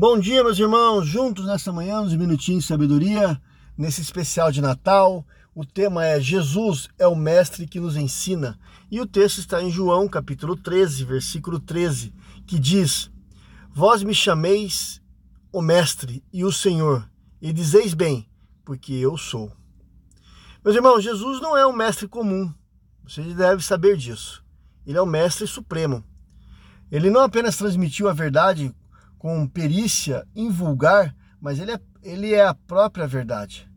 Bom 0.00 0.18
dia, 0.18 0.42
meus 0.42 0.58
irmãos, 0.58 1.06
juntos 1.06 1.44
nessa 1.44 1.70
manhã, 1.70 2.00
uns 2.00 2.16
minutinhos 2.16 2.62
de 2.62 2.68
sabedoria, 2.68 3.38
nesse 3.76 4.00
especial 4.00 4.50
de 4.50 4.62
Natal. 4.62 5.26
O 5.54 5.62
tema 5.62 6.06
é 6.06 6.18
Jesus 6.18 6.88
é 6.98 7.06
o 7.06 7.14
mestre 7.14 7.66
que 7.66 7.78
nos 7.78 7.98
ensina. 7.98 8.58
E 8.90 8.98
o 8.98 9.06
texto 9.06 9.40
está 9.40 9.62
em 9.62 9.70
João, 9.70 10.08
capítulo 10.08 10.56
13, 10.56 11.04
versículo 11.04 11.60
13, 11.60 12.14
que 12.46 12.58
diz: 12.58 13.10
Vós 13.74 14.02
me 14.02 14.14
chameis 14.14 15.02
o 15.52 15.60
mestre 15.60 16.24
e 16.32 16.46
o 16.46 16.50
Senhor, 16.50 17.06
e 17.38 17.52
dizeis 17.52 17.92
bem, 17.92 18.26
porque 18.64 18.94
eu 18.94 19.18
sou. 19.18 19.52
Meus 20.64 20.74
irmãos, 20.74 21.04
Jesus 21.04 21.42
não 21.42 21.54
é 21.54 21.66
um 21.66 21.74
mestre 21.74 22.08
comum. 22.08 22.50
Você 23.04 23.20
deve 23.34 23.62
saber 23.62 23.98
disso. 23.98 24.42
Ele 24.86 24.96
é 24.96 25.02
o 25.02 25.04
mestre 25.04 25.46
supremo. 25.46 26.02
Ele 26.90 27.10
não 27.10 27.20
apenas 27.20 27.58
transmitiu 27.58 28.08
a 28.08 28.14
verdade 28.14 28.74
com 29.20 29.46
perícia 29.46 30.26
invulgar, 30.34 31.14
mas 31.38 31.60
ele 31.60 31.72
é, 31.72 31.80
ele 32.02 32.32
é 32.32 32.46
a 32.46 32.54
própria 32.54 33.06
verdade. 33.06 33.70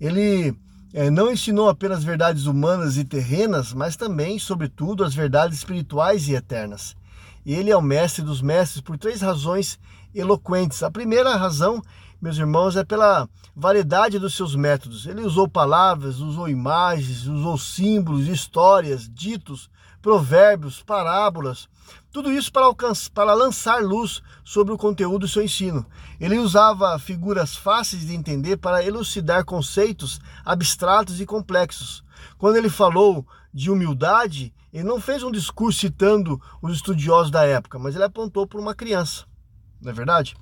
Ele 0.00 0.52
é, 0.92 1.08
não 1.08 1.30
ensinou 1.30 1.68
apenas 1.68 2.02
verdades 2.02 2.46
humanas 2.46 2.96
e 2.96 3.04
terrenas, 3.04 3.72
mas 3.72 3.94
também, 3.94 4.40
sobretudo, 4.40 5.04
as 5.04 5.14
verdades 5.14 5.58
espirituais 5.58 6.26
e 6.26 6.34
eternas. 6.34 6.96
Ele 7.44 7.70
é 7.70 7.76
o 7.76 7.82
mestre 7.82 8.22
dos 8.22 8.40
mestres 8.40 8.80
por 8.80 8.96
três 8.96 9.20
razões 9.20 9.78
eloquentes. 10.14 10.82
A 10.82 10.90
primeira 10.90 11.36
razão, 11.36 11.82
meus 12.20 12.36
irmãos, 12.38 12.76
é 12.76 12.84
pela 12.84 13.28
variedade 13.54 14.18
dos 14.18 14.34
seus 14.34 14.54
métodos. 14.54 15.06
Ele 15.06 15.22
usou 15.22 15.48
palavras, 15.48 16.20
usou 16.20 16.48
imagens, 16.48 17.26
usou 17.26 17.58
símbolos, 17.58 18.28
histórias, 18.28 19.08
ditos, 19.08 19.70
provérbios, 20.00 20.82
parábolas, 20.82 21.68
tudo 22.12 22.30
isso 22.30 22.52
para, 22.52 22.66
alcançar, 22.66 23.10
para 23.12 23.32
lançar 23.32 23.82
luz 23.82 24.20
sobre 24.44 24.74
o 24.74 24.78
conteúdo 24.78 25.20
do 25.20 25.28
seu 25.28 25.42
ensino. 25.42 25.86
Ele 26.20 26.38
usava 26.38 26.98
figuras 26.98 27.56
fáceis 27.56 28.06
de 28.06 28.14
entender 28.14 28.58
para 28.58 28.84
elucidar 28.84 29.44
conceitos 29.44 30.20
abstratos 30.44 31.20
e 31.20 31.26
complexos. 31.26 32.04
Quando 32.36 32.56
ele 32.56 32.68
falou 32.68 33.26
de 33.54 33.70
humildade, 33.70 34.52
ele 34.72 34.84
não 34.84 35.00
fez 35.00 35.22
um 35.22 35.30
discurso 35.30 35.80
citando 35.80 36.40
os 36.62 36.76
estudiosos 36.76 37.30
da 37.30 37.44
época, 37.44 37.78
mas 37.78 37.94
ele 37.94 38.04
apontou 38.04 38.46
para 38.46 38.60
uma 38.60 38.74
criança. 38.74 39.24
Não 39.80 39.90
é 39.90 39.94
verdade? 39.94 40.34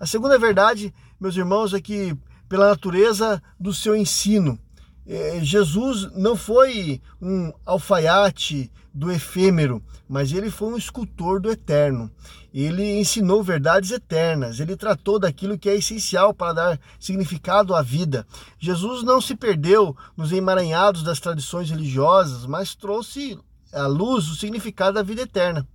A 0.00 0.06
segunda 0.06 0.38
verdade, 0.38 0.92
meus 1.20 1.36
irmãos, 1.36 1.72
é 1.72 1.80
que 1.80 2.16
pela 2.48 2.68
natureza 2.68 3.42
do 3.58 3.72
seu 3.72 3.94
ensino, 3.94 4.58
é, 5.06 5.38
Jesus 5.42 6.10
não 6.16 6.34
foi 6.34 7.00
um 7.20 7.52
alfaiate 7.64 8.72
do 8.92 9.12
efêmero, 9.12 9.82
mas 10.08 10.32
ele 10.32 10.50
foi 10.50 10.72
um 10.72 10.76
escultor 10.76 11.40
do 11.40 11.50
eterno. 11.50 12.10
Ele 12.52 12.98
ensinou 12.98 13.42
verdades 13.42 13.90
eternas, 13.90 14.58
ele 14.58 14.74
tratou 14.74 15.18
daquilo 15.18 15.58
que 15.58 15.68
é 15.68 15.76
essencial 15.76 16.32
para 16.32 16.54
dar 16.54 16.80
significado 16.98 17.74
à 17.74 17.82
vida. 17.82 18.26
Jesus 18.58 19.02
não 19.02 19.20
se 19.20 19.36
perdeu 19.36 19.94
nos 20.16 20.32
emaranhados 20.32 21.02
das 21.02 21.20
tradições 21.20 21.70
religiosas, 21.70 22.46
mas 22.46 22.74
trouxe 22.74 23.38
à 23.76 23.86
luz 23.86 24.28
o 24.28 24.36
significado 24.36 24.94
da 24.94 25.02
vida 25.02 25.22
eterna. 25.22 25.66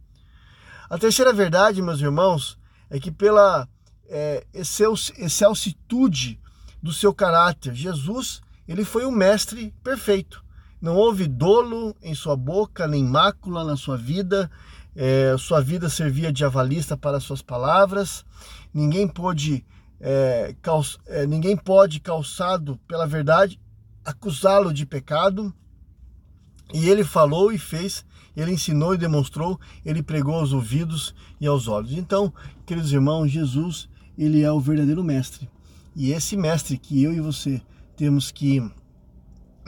A 0.90 0.98
terceira 0.98 1.32
verdade, 1.32 1.82
meus 1.82 2.02
irmãos, 2.02 2.58
é 2.90 3.00
que 3.00 3.12
pela 3.12 3.68
é, 4.10 4.46
excelsitude 4.54 6.40
do 6.82 6.92
seu 6.92 7.14
caráter, 7.14 7.74
Jesus 7.74 8.42
ele 8.68 8.86
foi 8.86 9.06
o 9.06 9.12
mestre 9.12 9.74
perfeito. 9.84 10.44
Não 10.82 10.96
houve 10.96 11.28
dolo 11.28 11.96
em 12.02 12.16
sua 12.16 12.36
boca, 12.36 12.88
nem 12.88 13.04
mácula 13.04 13.64
na 13.64 13.76
sua 13.76 13.98
vida. 13.98 14.50
É, 14.96 15.36
sua 15.38 15.62
vida 15.62 15.90
servia 15.90 16.32
de 16.32 16.46
avalista 16.46 16.96
para 16.96 17.20
suas 17.20 17.42
palavras. 17.42 18.26
Ninguém 18.74 19.08
pôde, 19.08 19.66
é, 20.00 20.56
calç, 20.62 20.98
é, 21.06 21.26
ninguém 21.26 21.58
pode, 21.58 22.00
calçado 22.00 22.80
pela 22.88 23.06
verdade, 23.06 23.60
acusá-lo 24.06 24.74
de 24.74 24.86
pecado. 24.86 25.54
E 26.74 26.90
ele 26.90 27.04
falou 27.04 27.52
e 27.52 27.58
fez, 27.58 28.06
ele 28.36 28.52
ensinou 28.52 28.94
e 28.94 28.98
demonstrou, 28.98 29.60
ele 29.86 30.02
pregou 30.02 30.36
aos 30.36 30.54
ouvidos 30.54 31.14
e 31.40 31.48
aos 31.48 31.68
olhos. 31.68 31.92
Então, 31.92 32.34
queridos 32.66 32.94
irmãos, 32.94 33.30
Jesus, 33.30 33.90
ele 34.18 34.42
é 34.42 34.52
o 34.52 34.60
verdadeiro 34.60 35.04
mestre. 35.04 35.50
E 35.96 36.12
esse 36.12 36.38
mestre 36.38 36.78
que 36.78 37.04
eu 37.04 37.14
e 37.14 37.20
você 37.20 37.62
temos 37.98 38.32
que 38.32 38.62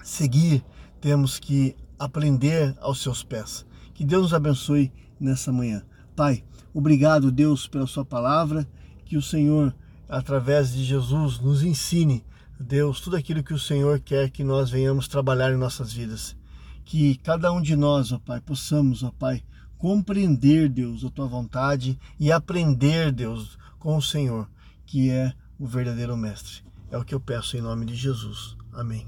seguir, 0.04 0.64
temos 1.02 1.38
que 1.38 1.76
aprender 2.00 2.76
aos 2.80 3.02
seus 3.02 3.24
pés. 3.24 3.66
Que 3.94 4.06
Deus 4.06 4.24
nos 4.24 4.34
abençoe 4.34 4.92
nessa 5.20 5.52
manhã. 5.52 5.84
Pai, 6.16 6.44
obrigado, 6.74 7.32
Deus, 7.32 7.68
pela 7.68 7.88
Sua 7.88 8.06
palavra. 8.06 8.68
Que 9.06 9.18
o 9.18 9.22
Senhor, 9.22 9.76
através 10.08 10.74
de 10.74 10.84
Jesus, 10.84 11.40
nos 11.40 11.64
ensine, 11.64 12.24
Deus, 12.60 13.02
tudo 13.02 13.18
aquilo 13.18 13.44
que 13.44 13.54
o 13.54 13.60
Senhor 13.60 14.00
quer 14.00 14.30
que 14.30 14.44
nós 14.44 14.70
venhamos 14.70 15.08
trabalhar 15.08 15.52
em 15.52 15.58
nossas 15.58 15.92
vidas. 15.92 16.36
Que 16.86 17.16
cada 17.18 17.52
um 17.52 17.62
de 17.62 17.76
nós, 17.76 18.12
ó 18.12 18.20
Pai, 18.20 18.42
possamos, 18.42 19.04
ó 19.04 19.12
Pai, 19.12 19.44
compreender, 19.78 20.70
Deus, 20.70 21.04
a 21.04 21.10
Tua 21.10 21.28
vontade 21.28 22.00
e 22.20 22.32
aprender, 22.32 23.12
Deus, 23.12 23.58
com 23.80 23.98
o 23.98 24.02
Senhor, 24.02 24.50
que 24.86 25.10
é 25.10 25.34
o 25.60 25.66
verdadeiro 25.66 26.16
Mestre. 26.16 26.64
É 26.92 26.98
o 26.98 27.04
que 27.04 27.16
eu 27.16 27.20
peço 27.20 27.58
em 27.58 27.62
nome 27.62 27.86
de 27.86 27.96
Jesus. 27.96 28.56
Amém. 28.72 29.08